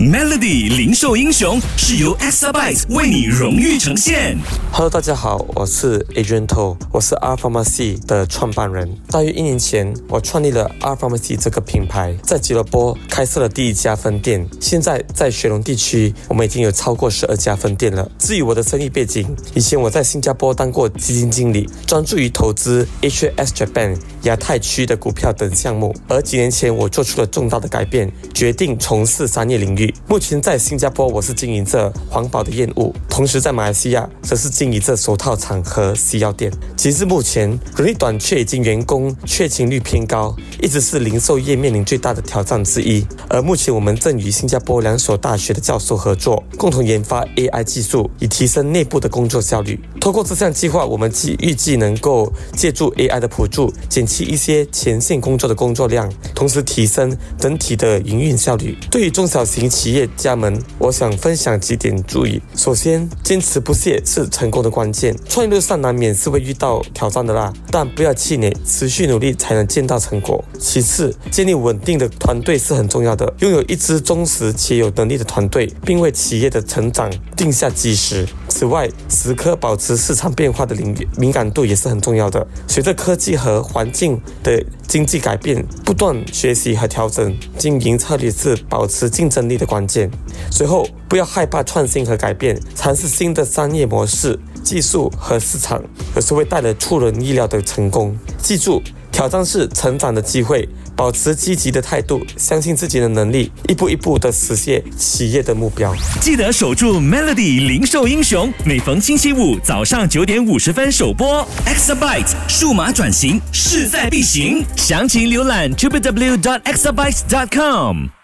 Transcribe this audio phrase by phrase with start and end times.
[0.00, 4.38] Melody 零售英雄是由 Exabyte 为你荣誉呈现。
[4.72, 8.96] Hello，大家好，我是 Adrian To，我是 R Pharmacy 的创办人。
[9.10, 14.48] 大约一年前，我创立了 R Pharmacy 这个品牌，在吉隆坡开设了第一家分店。
[14.58, 18.10] 现在在雪隆地区，我们已经有超过十二家分店了。
[18.18, 25.94] 至于我的生意背景，以前我在新加坡当过基金经理，专注于投资 HS Japan 亚太区的股票等项目。
[26.08, 29.89] 而几年前，我做出了重大的改变，决定从事商业领域。
[30.08, 36.52] 目前在新加坡，我是经营着环保的业务，同时在马来西亚则是经营着手套厂和西药店。
[36.76, 43.06] 截至目前，人力短缺已经员工缺勤率偏高，一直是零售业面临最大的挑战之一。
[43.28, 49.80] 而目前我们正与新加坡两所大学的教授合作，共同研发 AI 技术，以提升内部的工作效率。
[50.00, 58.76] 通过这项计划，我们计预计能够借助 AI 的辅助，减轻一些前线工作的工作量，同时提升整体的营运效率。
[58.90, 62.38] 对于中小型企企业家们，我想分享几点注意。
[62.54, 65.16] 首先，坚持不懈是成功的关键。
[65.26, 70.44] 创业路上难免是会遇到挑战的啦，但不要气馁，持续努力才能见到成果。
[70.58, 78.28] 其次，建立稳定的团队是很重要的，拥有一支忠实且有能力的团队，并为企业的成长定下基石。
[78.50, 82.46] 此外，时刻保持市场变化的灵敏感度也是很重要的。
[82.66, 90.10] 随着科技和环境的经济改变，不断学习和调整经营策略是保持竞争力的关键。
[90.50, 95.82] 随后，不要害怕创新和改变，尝试新的商业模式、技术和市场，
[96.16, 98.14] 有时会带来出人意料的成功。
[98.36, 98.82] 记住，
[99.20, 100.66] 挑战是成长的机会。
[100.96, 105.94] 保持积极的态度，相信自己的能力，一步一步的实现企业的目标。
[106.22, 111.46] 记得守住 Melody 零售英雄，每逢星期五早上九点五十分首播。
[111.66, 118.19] Xabyte 数码转型势在必行，详情浏览 www.exabyte.com。